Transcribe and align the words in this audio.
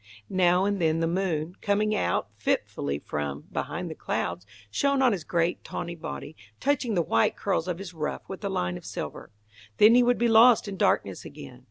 Now 0.31 0.65
and 0.65 0.81
then 0.81 0.99
the 0.99 1.05
moon, 1.07 1.57
coming 1.61 1.95
out 1.95 2.29
fitfully 2.35 2.97
from, 2.97 3.41
behind 3.51 3.87
the 3.87 3.93
clouds, 3.93 4.47
shone 4.71 4.99
on 4.99 5.11
his 5.11 5.23
great 5.23 5.63
tawny 5.63 5.93
body, 5.93 6.35
touching 6.59 6.95
the 6.95 7.03
white 7.03 7.35
curls 7.35 7.67
of 7.67 7.77
his 7.77 7.93
ruff 7.93 8.23
with 8.27 8.43
a 8.43 8.49
line 8.49 8.77
of 8.77 8.83
silver. 8.87 9.29
Then 9.77 9.93
he 9.93 10.01
would 10.01 10.17
be 10.17 10.27
lost 10.27 10.67
in 10.67 10.75
darkness 10.75 11.23
again. 11.23 11.59